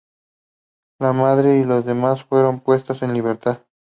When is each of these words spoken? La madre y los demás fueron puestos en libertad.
La 0.99 1.13
madre 1.13 1.57
y 1.59 1.63
los 1.63 1.85
demás 1.85 2.23
fueron 2.23 2.61
puestos 2.61 3.03
en 3.03 3.13
libertad. 3.13 3.67